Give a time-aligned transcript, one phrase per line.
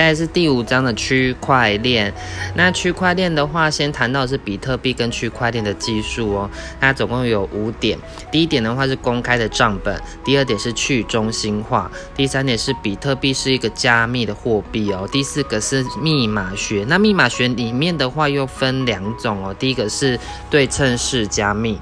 [0.00, 2.10] 再来是第五章的区块链。
[2.54, 6.50] 那区块链的话，先谈到是比特币跟区块链的技术哦。
[6.80, 7.98] 它总共有五点。
[8.32, 15.06] 第一点的话是公开的账本，第二点是去中心化，第三点是比特币是一个加密的货币哦。
[15.12, 16.82] 第四个是密码学。
[16.88, 19.54] 那密码学里面的话又分两种哦。
[19.58, 21.78] 第一个是对称式加密。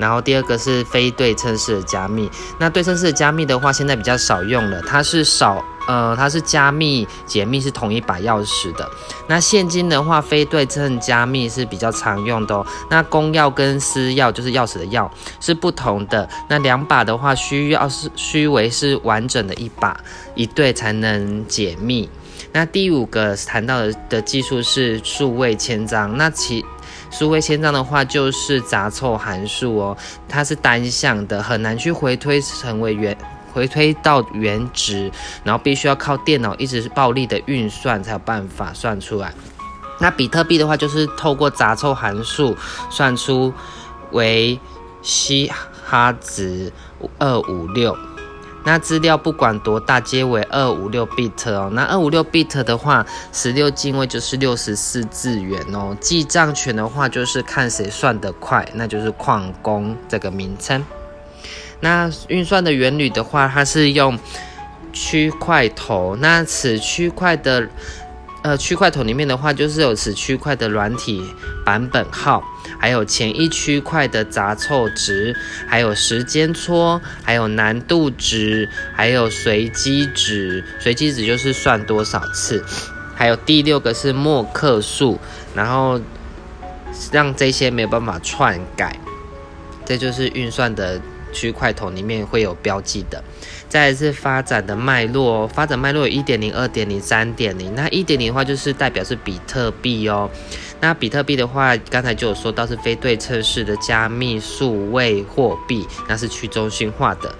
[0.00, 2.28] 然后第二个是非对称式的加密，
[2.58, 8.90] 那对称式的加密的话，现在比较少用了，它是少，呃，它是加密解密是同一把钥匙的。
[9.28, 12.66] 那现今的话，非对称加密是比较常用的哦。
[12.88, 16.28] 那公钥跟私钥就是钥匙的钥是不同的。
[16.48, 19.98] 那两把的话，需要是需为是完整的一把
[20.34, 22.08] 一对才能解密。
[22.52, 26.64] 那第五个谈到的的技术是数位签章，那其。
[27.10, 29.96] 数位签章的话，就是杂凑函数哦，
[30.28, 33.16] 它是单向的，很难去回推成为原
[33.52, 35.10] 回推到原值，
[35.42, 39.34] 然后必须要靠电脑一直暴力的运算才有办法算出来。
[39.98, 42.56] 那比特币的话，就是透过杂凑函数
[42.90, 43.52] 算出
[44.12, 44.58] 为
[45.02, 45.50] 希
[45.84, 46.72] 哈值
[47.18, 47.96] 二五六。
[48.64, 51.70] 那资料不管多大，皆为二五六 bit 哦。
[51.72, 55.96] 那二五六 bit 的话，十六进位就是六十四字元哦。
[56.00, 60.84] 记账权的话，就是看谁算得快，那就是矿工这个名称。
[61.80, 64.18] 那运算的原理的话，它是用
[64.92, 66.16] 区块头。
[66.20, 67.68] 那此区块的。
[68.42, 71.22] 呃，区块头里面的话，就是有此区块的软体
[71.62, 72.42] 版本号，
[72.78, 80.64] 还有前一区块的杂凑值，还有时间戳，还有难度值，还有随机值。
[80.78, 82.64] 随机值就是算多少次。
[83.14, 85.20] 还有第六个是默克数，
[85.54, 86.00] 然后
[87.12, 88.98] 让这些没有办法篡改。
[89.84, 90.98] 这就是运算的
[91.30, 93.22] 区块头里面会有标记的。
[93.70, 97.72] 再是发展的脉络，发展脉络有一点零、二点零、三点零。
[97.76, 100.28] 那一点零的话，就是代表是比特币哦。
[100.80, 107.32] 那比特币的话，刚才就有说到是非对称式的加密数位货币，那是去中心化的。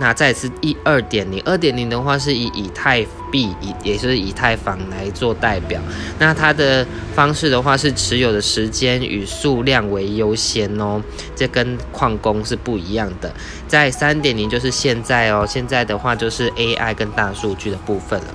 [0.00, 5.80] 那再次一二点零，二点零的话是以以太币，以也就是以太坊来做代表。
[6.20, 11.02] 那它的方式的话是持有的时间与数量为优先哦，
[11.34, 13.32] 这跟矿工是不一样的。
[13.66, 18.34] 在三点零就是现在哦，现在的话就是 AI 跟大数据的部分了。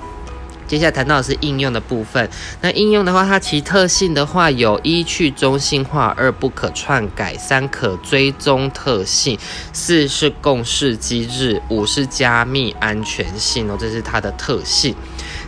[0.66, 2.28] 接下来谈到的是应用的部分。
[2.60, 9.38] 那应用的话，它其特性的话有一去中心化，二不可篡改，三可追踪特性，
[9.72, 14.94] 四是共识机制，五是加密安全性哦，这是它的特性。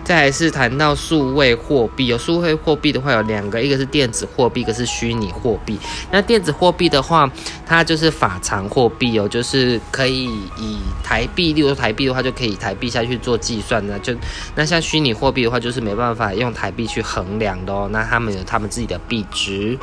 [0.07, 5.77] 再来是谈到数位货币，有数位货币的话有两个，一个是电子货币，一个是虚拟货币。
[6.13, 7.29] 那电子货币的话，
[7.67, 10.27] 它就是法偿货币哦，就是可以
[10.59, 13.99] 以台币，例如台币的话，就可以以台币下去做计算的。
[13.99, 14.15] 就
[14.55, 17.89] 那像虚拟货币的话，就是没办法用台币去衡量的哦。
[17.91, 19.77] 那他们有他们自己的币值。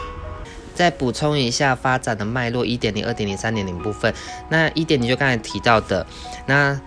[0.74, 4.14] 再补充一下发展的脉络，一点零、二点零、三点零部分。
[4.48, 6.08] 那一点零就刚才提到的，
[6.46, 6.80] 那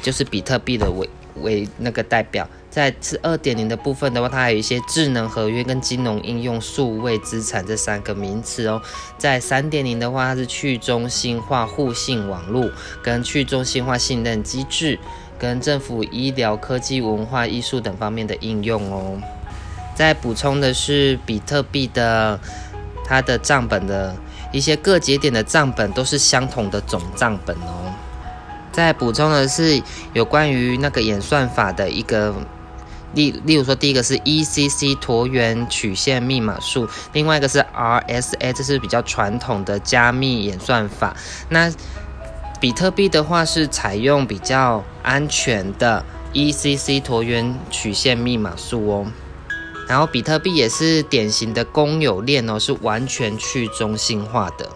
[0.00, 1.10] 就是比特币的为
[1.42, 2.48] 为那个代表。
[2.70, 8.80] 在是二点零的部分的话，它还有一些智能合约跟金融应用、数位资产这三个名词哦。
[9.16, 12.70] 在三点零的话，它是去中心化互信网络
[13.02, 14.98] 跟去中心化信任机制，
[15.38, 19.18] 跟政府、医疗、科技、文化艺术等方面的应用哦。
[19.96, 22.38] 再补充的是比特币的
[23.04, 24.14] 它的账本的
[24.52, 27.94] 一些各节点的账本都是相同的总账本哦。
[28.70, 32.34] 再补充的是有关于那个演算法的一个。
[33.14, 41.16] 例例如说，第一个是 ECC 椭圆曲线密码数，另外一个是 RSA，这是比较传统的加密演算法。
[41.48, 41.72] 那
[42.60, 46.04] 比特币的话是采用比较安全的
[46.34, 49.06] ECC 椭圆曲线密码数哦。
[49.88, 54.68] 然后比特币也是典型的公有链哦，是完全去中心化的。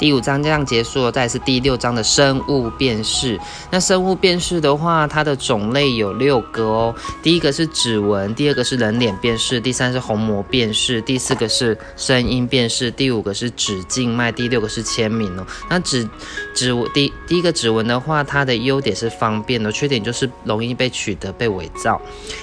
[0.00, 3.38] 第五章这样结束了，再是第六章的生物辨识。
[3.70, 6.94] 那生物辨识的话，它的种类有六个哦。
[7.22, 15.46] 第一个是指纹，第二个是人脸辨识，第三是虹膜辨识，第四个是声音辨识，第五个是指静脉，第六个是签名哦。
[15.68, 16.08] 那指
[16.54, 22.00] 指纹第第一个指纹的话，它的优点是方便的，缺点就是容易被取得、被伪造。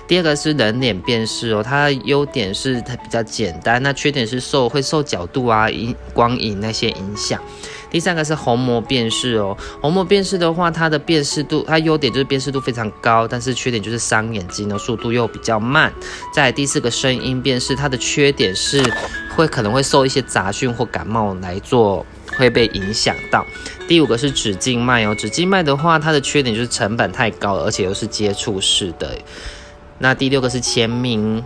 [0.08, 7.42] 第二个是人脸辨识哦，它的优点是它比较简单，那缺点是受会受角度啊、影光影那些影响。
[7.90, 15.92] 第三个是虹膜辨识哦，虹膜辨识的话，它的辨识度，它优点就是辨识度非常高，但是缺点就是伤眼睛的速度又比较慢。
[16.34, 18.84] 在第四个声音辨识，它的缺点是
[19.36, 22.06] 会可能会受一些杂讯或感冒来做
[22.38, 23.46] 会被影响到。
[23.88, 29.18] 第五个是指静脉哦，指静脉的话，它的缺点就是成本太高，而且又是接触式的。
[30.00, 31.44] 那第六个是签名。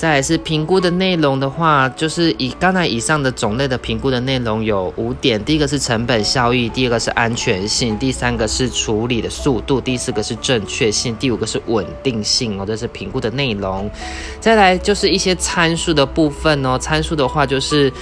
[0.00, 13.90] 再来是评估的内容的话，就是以刚才以上的种类的评估的内容有五点：第一个是成本效益，第二个是安全性，第三个是处理的速度，第四个是正确性，第五个是稳定性哦，这是评估的内容。
[14.40, 17.92] 再来就是一些参数的部分哦，参数的话就是。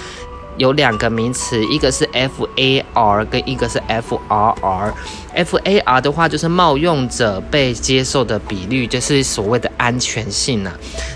[0.58, 4.92] 有两个名词，一个是 FAR 跟一个是 FRR。
[5.36, 10.72] FAR 的话就是冒用者被接受的比率，就是所谓的安全性啊。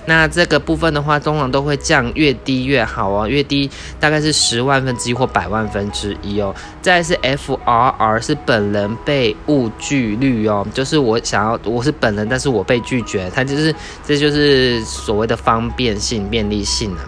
[0.07, 3.69] 那这个部分的话，通常都会降，越低越好哦，越低
[3.99, 6.55] 大概是十万分之一或百万分之一哦。
[6.81, 13.75] 再是 FRR 是本人被误拒率哦，就是我想要我是本人，但是我被拒绝，它就是
[14.07, 17.03] 这就是所谓的方便性、便利性啊。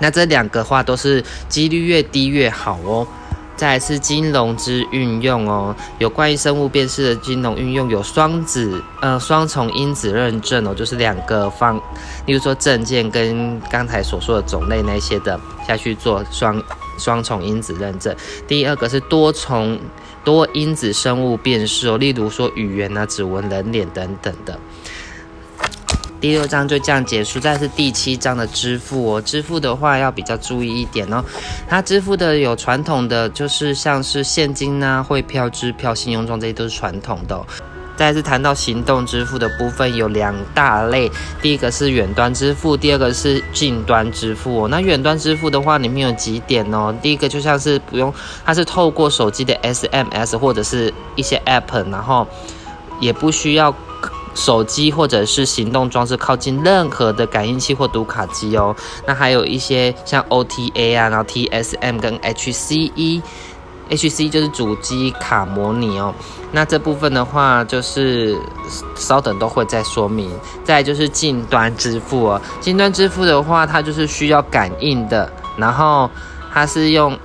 [0.00, 3.06] 那这两个话都是几率越低越好哦。
[3.56, 11.76] 再来是金融之运用哦，有关于生物辨识的金融运用有双子呃双重因子认证哦，就是两个方，
[12.26, 16.62] 例如说证件跟刚才所说的种类那些的下去做双
[17.00, 18.14] 双重因子认证。
[18.46, 19.76] 第二个是多重
[20.22, 24.56] 多因子生物辨识哦，例如说语言啊、指纹、人脸等等的。
[26.20, 29.20] 第六章就这样结束，再是第七章的支付哦。
[29.20, 31.24] 支付的话要比较注意一点哦。
[31.68, 37.40] 它支付的有传统的，就是像是现金啊、汇票、支票、信用状这些都是传统的。
[37.96, 41.10] 再是谈到行动支付的部分，有两大类，
[41.40, 44.68] 第一个是远端支付，第二个是近端支付哦。
[44.68, 46.92] 那远端支付的话，里面有几点哦。
[47.00, 48.12] 第一个就像是不用，
[48.44, 52.26] 它是透过手机的 SMS 或者是一些 App，然后
[53.00, 53.72] 也不需要。
[54.38, 58.74] 手机或者是行动装置靠近任何的感应器或读卡机哦。
[59.04, 66.14] 那还有一些像 OTA 啊，然后 TSM 跟 HCE，HC 就是主机卡模拟哦。
[66.52, 68.38] 那这部分的话，就是
[68.94, 70.30] 稍等都会再说明。
[70.62, 76.08] 再就是近端支付哦，近端支付的话，它就是需要感应的，然后
[76.54, 77.18] 它是用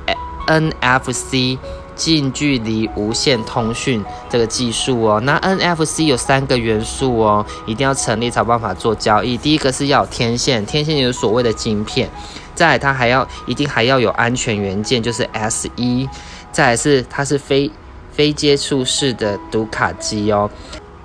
[0.47, 1.59] NFC。
[1.95, 9.37] 近距离无线通讯这个技术哦，那 NFC 有三个元素哦，一定要成立才有办法做交易。
[9.37, 12.09] 第一个是要有天线，天线有所谓的晶片，
[12.55, 16.07] 再来它还要一定还要有安全元件，就是 S 一，
[16.51, 17.71] 再是它是非
[18.11, 20.49] 非接触式的读卡机哦。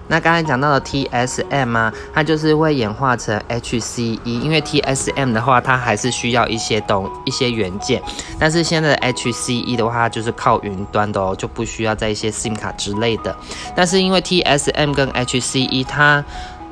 [0.08, 8.02] 那刚才讲到的 TSM 啊，它就是会演化成 HCE，因为 TSM 的话，它还是需要一些东一些元件，
[8.38, 13.36] 但是现在的 HCE 的话，就是靠云端的哦，就不需要在一些 SIM 卡之类的。
[13.76, 16.24] 但是因为 TSM 跟 HCE 它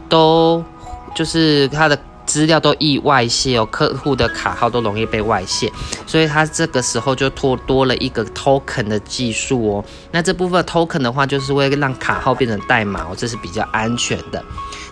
[0.09, 0.65] 都
[1.15, 1.99] 就是它的。
[2.27, 5.73] 资料都易外泄哦，客户的卡号都容易被外泄，
[6.07, 9.85] 所以它这个时候就多多了一个 token 的技术哦。
[10.11, 14.45] 那这部分 token 的话，就是会让卡号变成代码哦，这是比较安全的。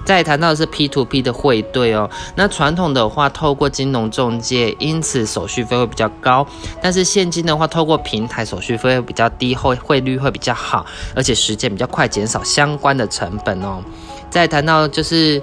[0.04, 6.46] 再谈到的是 P to P 的汇兑哦，那传统的话透过金融中介，因此手续费会比较高，
[6.82, 10.84] 但是现金的话透过平台手续费会比较低，汇汇率会比较好，
[11.14, 13.82] 而且时间比较快，减少相关的成本哦。
[14.30, 15.42] 再谈到就是。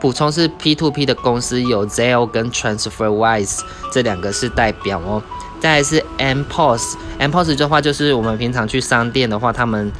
[0.00, 3.60] 补充是 P to P 的公司有 z e l l 跟 TransferWise
[3.92, 5.22] 这两个是代表哦，
[5.60, 9.92] 再来是 M POS，M POS 的话就是我们平常去商店的话，他们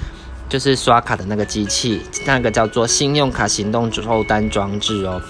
[0.48, 5.20] 就是刷卡的那个机器，那个叫做信用卡行动后单装置哦。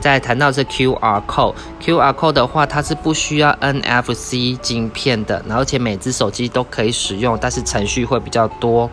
[0.00, 8.90] 再谈到是 QR Code，QR Code 的话，它是不需要 NFC 晶片的，而且每只手机都可以使用，但是程序会比较多。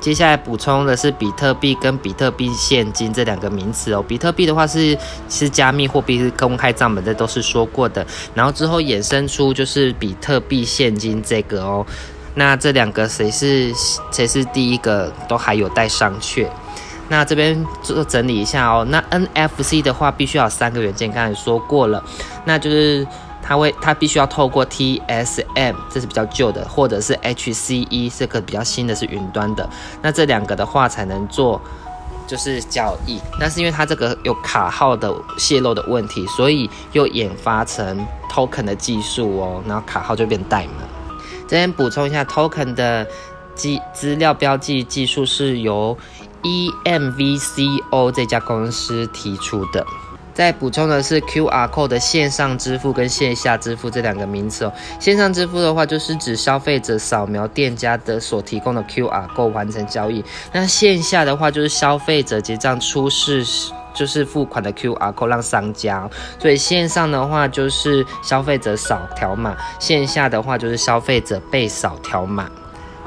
[0.00, 4.02] 接下来补充的是比特币跟比特币现金这两个名词哦。
[4.02, 4.96] 比特币的话是
[5.28, 8.04] 是加密货币，是公开账本，这都是说过的。
[8.34, 11.86] 然后之后衍生出就是比特币现金这个哦。
[12.34, 13.70] 那这两个谁是
[14.10, 16.46] 谁是第一个都还有待商榷。
[17.08, 18.86] 那这边做整理一下哦。
[18.88, 19.04] 那
[19.34, 22.02] NFC 的话必须要三个元件，刚才说过了，
[22.46, 23.06] 那就是。
[23.42, 29.68] 它会，它必须要透过 TSM，这是比较旧的，或者是 HCE，这个比较新的是云端的。
[30.02, 31.60] 那这两个的话才能做，
[32.26, 33.18] 就是交易。
[33.40, 40.72] 但是因为它这个有卡号的泄露的问题，所以又研发成 token 的技术哦，然后卡号就变代码。
[41.48, 43.06] 这边补充一下，token 的
[43.56, 45.98] 记资料标记技术是由
[46.42, 49.84] EMVCO 这家公司提出的。
[50.40, 54.72] 再补充的是 QR code 的线上支付跟线下支付这两个名词哦。
[54.98, 60.24] 线上支付的话，就是指消费者扫描店家的所提供的 QR code 完成交易。
[60.50, 63.44] 那线下的话，就是消费者结账出示
[63.92, 66.08] 就是付款的 QR code 让商家。
[66.38, 72.50] 所以线上的话就是消费者扫条码，线下的话就是消费者被扫条码。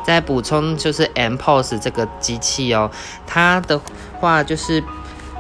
[0.05, 2.91] 再补充就是 M POS 这个机器哦，
[3.25, 3.81] 它的
[4.19, 4.83] 话就是。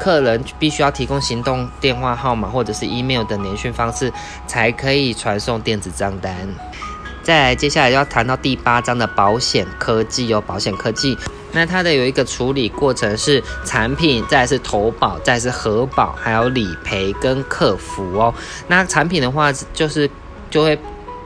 [0.03, 4.11] 客人必须要提供行动电话号码或者是 email 的联讯方式，
[4.45, 6.35] 才可以传送电子账单。
[7.23, 11.17] 再来，接下来要谈到第八章的保险科技哦，保险科技，
[11.53, 18.33] 那它的有一个处理过程是产品，再是投保，再是核保，还有理赔跟客服哦。
[18.67, 20.09] 那产品的话，就是
[20.51, 20.77] 就会。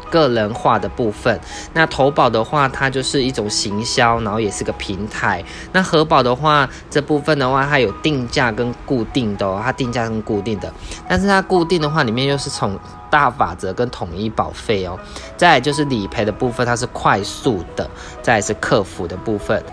[0.10, 1.40] 个人化的部分，
[1.74, 5.44] 那投保的话，它就是一种行销，然后也是个平台。
[5.72, 10.74] 那核保的话，这部分的话，它有定价跟固定的，哦，它定价跟固定的，
[11.08, 12.78] 但是它固定的话，里面又是从
[13.10, 15.00] 大法则跟统一保费哦。
[15.36, 17.90] 再就是理赔的部分，它是快速的，
[18.22, 19.64] 再是客服的部分。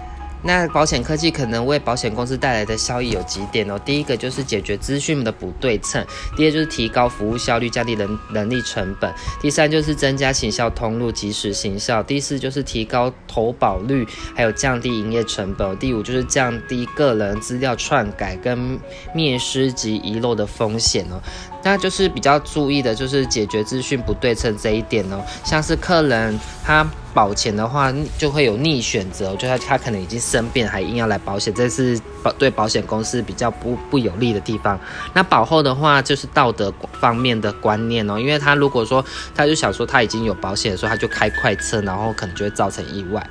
[0.44, 3.78] 那保险科技可能为保险公司带来的效益有几点哦。
[3.78, 6.04] 第一个就是解决资讯的不对称，
[6.36, 18.78] 第二就是提高服务效率，降低人人力成本，第三就是增加行销通路，及时行销，第四就是提高投保率，还有降低营业成本，第五就是降低个人资料篡改跟
[19.14, 21.22] 灭失及遗漏的风险哦。
[21.64, 25.20] 那就是比较注意的，就是解决资讯不对称这一点哦。
[25.44, 34.78] 像是客人他保钱的话，就会有逆选择，就他他可能已经生病，还硬要来保险，这是保对保险公司比较不不有利的地方。
[35.14, 39.04] 那保后的话，就是道德方面的观念哦，因为他如果说
[39.34, 43.26] 他就想说他已经有保险的时候，他就开快车，然后可能就会造成意外。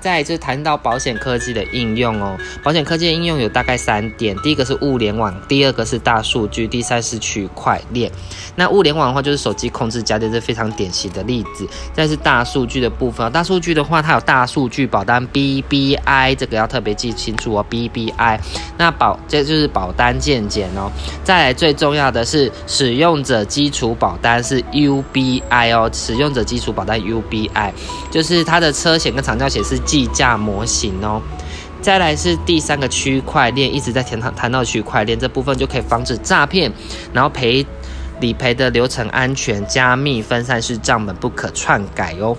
[0.00, 8.10] 再就是谈到保险科技的应用哦，保险科技的应用有大概三点，第一个是物联网，第二个是大数据，第三是区块链。
[8.54, 11.66] 那物联网的话，就是手机控制家电是非常典型的例子。
[11.92, 18.38] 再是大数据的部分，大数据的话，它有大数据保单 BBI，这个要特别记清楚哦，BBI。
[18.76, 20.90] 那保这就是保单健检哦。
[21.24, 27.72] 再来最重要的是使用者基础保单是 UBI 哦，使用者基础保单 UBI，
[28.10, 29.76] 就是它的车险跟长照险是。
[29.88, 31.22] 计价模型哦，
[31.80, 36.70] 再来是第三个区块链，一直在谈谈到区块链这部分就可以防止诈骗，
[37.14, 37.64] 然后赔
[38.20, 42.36] 理赔的流程安全、加密、分散式账本不可篡改哦。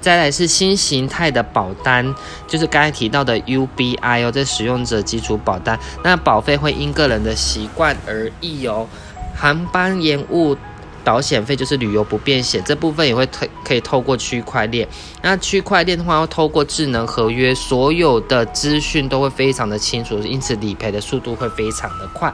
[0.00, 2.14] 再来是新形态的保单，
[2.46, 8.86] 就是刚才提到的 UBI 哦，这使用者基础保单，那保费会因个人的习惯而异哦，
[9.34, 10.56] 航班延误。
[11.04, 14.88] 保险费就是旅游不便险，这部分也会透可以透过区块链。
[15.22, 22.32] 那区块链的话，要透过智能合约，所有的资讯都会非常的清楚，因此理赔的速度会非常的快。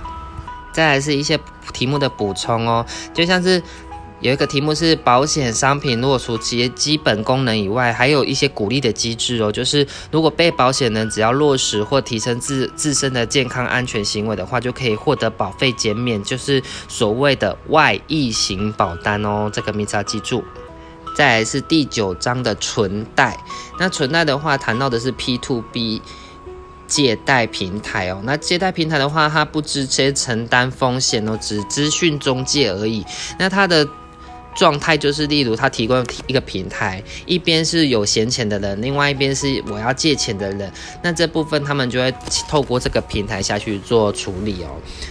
[0.72, 1.38] 再来是一些
[1.72, 3.62] 题目的补充哦，就像是。
[4.20, 9.50] 有一个题目是保险商品，如果除其基本功能以外，还有一些鼓励的机制哦。
[9.50, 19.50] 就是如果被保险人只要落实或提升自自身的健康安全行为的话，就可以获得保费减免，就是所谓的外溢型保单哦。
[19.50, 20.44] 这个名词要记住。
[21.16, 23.36] 再来是第九章的存贷，
[23.78, 26.00] 那存贷的话谈到的是 P to B
[26.86, 28.20] 借贷平台哦。
[28.24, 33.04] 那借贷平台的话，它不直接承担风险哦，只资讯中介而已。
[33.38, 33.86] 那它的
[34.54, 40.70] 状态就是，例如他提供一个平台，一边是有闲钱的人，另外一边是我要借钱的人，
[41.02, 42.12] 那这部分他们就会
[42.48, 44.68] 透过这个平台下去做处理哦。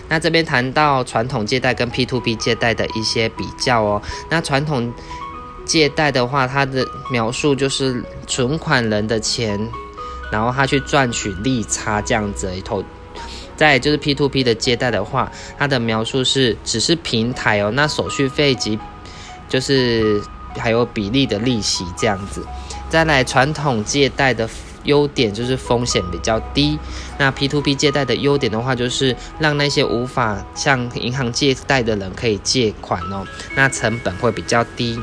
[0.08, 4.02] 那这边谈到传统借贷跟 P to P 借贷的一些比较哦。
[4.30, 4.94] 那传统
[5.66, 9.60] 借贷的话，它的描述就是存款人的钱，
[10.32, 12.84] 然后他去赚取利差这样子一头。
[13.56, 18.80] 再就是 P to P 的借贷的话，它的描述是只是平台哦，那手续费及
[19.50, 20.22] 就是
[20.58, 22.46] 还有比例的利息这样子，
[22.90, 24.48] 再来传统借贷的
[24.84, 26.80] 优点就是风险比较低。
[27.18, 33.26] 那 P to P 借贷的优点的话，就是让那些无法向银行借贷的人可以借款哦，
[33.56, 34.98] 那成本会比较低，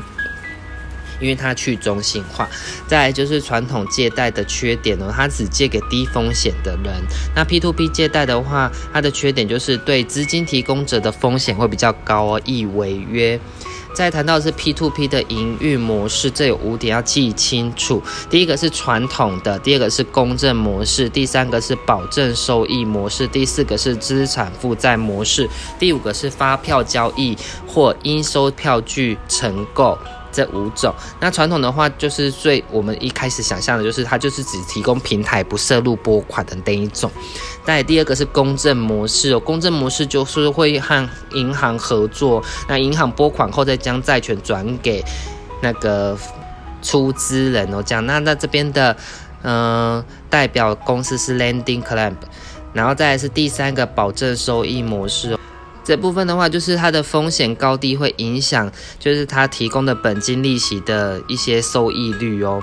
[1.21, 2.49] 因为它去中心化。
[2.87, 6.93] 再来就是传统借贷的缺点哦，它只借给低风险的人。
[7.35, 13.39] 那 P to P 借贷的话，它的缺点就是对资金提供者的风险会比较高哦，易违约。
[13.97, 17.99] 再谈到是 P to P 的营运模式，这有五点要记清楚。
[18.29, 25.49] 第一个是传统的，第二个是公证模式，第三个是保证收益模式，第四个是资产负债模式，
[25.79, 27.35] 第五个是发票交易
[27.65, 29.97] 或应收票据承购。
[30.37, 37.09] 这五种，那传统的话就是最我们一开始想象的就是它就是只提供平台不涉入拨款的那一种。
[37.65, 45.03] 再第二个是公证模式哦，公证模式就是会和银行合作，那银行拨款后再将债权转给
[45.63, 46.15] 那个
[46.83, 48.05] 出资人哦，这样。
[48.05, 48.95] 那那这边的
[49.41, 52.13] 嗯代表公司是 Lending Club，
[52.73, 55.35] 然后再是第三个保证收益模式。
[55.87, 62.61] 这部分的话，就是它的风险高低会影响，就是它提供的本金利息的一些收益率哦。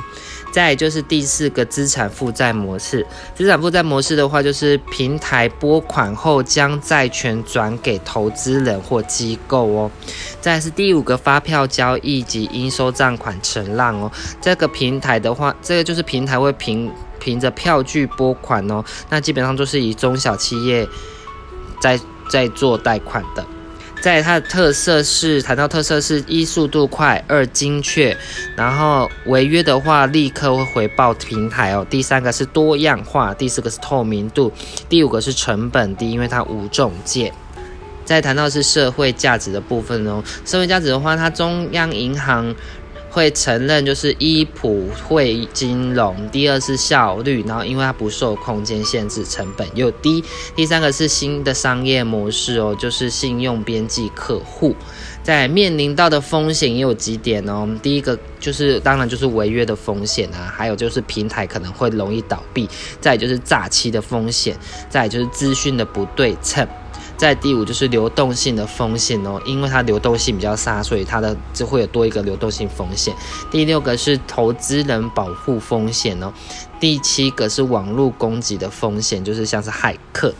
[0.52, 3.04] 再就是第四个资产负债模式，
[3.35, 9.90] 资产负债模式的话，就是平台拨款后将债权转给投资人或机构哦。
[10.43, 14.12] 再是第五个发票交易及应收账款承让哦。
[14.43, 18.85] 这个平台的话，这个就是平台会凭凭着票据拨款哦。
[19.09, 20.87] 那基本上都是以中小企业
[21.81, 23.45] 在在做贷款的。
[24.00, 28.14] 在它的特色是，谈到特色是一速度快，二精确，
[28.54, 31.87] 然后违约的话立刻会回报平台哦。
[31.88, 34.52] 第三个是多样化，第四个是透明度，
[34.90, 37.33] 第五个是成本低，因为它无中介。
[38.04, 42.54] 再谈到是社会价值的部分哦，社会价值的话，它中央银行。
[43.14, 50.25] 会承认就是一普惠金融，第二是效率，然后因为它不受空间限制，成本又低。
[50.56, 54.75] 第三个是新的商业模式哦，就是信用边际客户，
[55.23, 57.68] 在面临到的风险也有几点哦。
[57.80, 62.68] 第一个就是当然就是违约的风险啊，还有就是平台可能会容易倒闭，
[63.00, 64.59] 再就是诈欺的风险，
[64.90, 66.66] 再就是资讯的不对称。
[67.16, 73.14] 在第五就是流动性的风险哦，因为它流动性比较差，所以它的就会有多一个流动性风险。
[73.50, 76.33] 第六个是投资人保护风险哦，
[76.80, 80.35] 第七个是网络攻击的风险，就是像是骇客。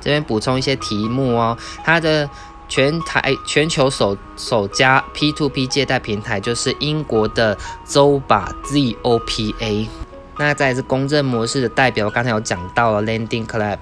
[0.00, 2.28] 这边补充一些题目哦，它的
[2.68, 9.88] 全台全球首首家 P2P 借贷平台就是英国的 Zopa Z O P A。
[10.38, 13.78] 那再是公证模式的代表，刚才有讲到了 Landing Club，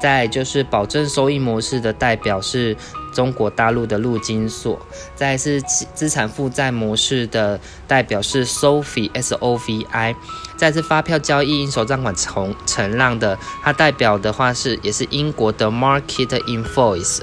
[0.00, 2.76] 再就是保证收益模式的代表是
[3.12, 4.78] 中国大陆的陆金所，
[5.14, 7.58] 再是资产负债模式的
[7.88, 10.14] 代表是 Sofi S O V I，
[10.56, 17.20] 再是发票交易应收账款承承让的，它代表的话是也是英国的 Market Invoice。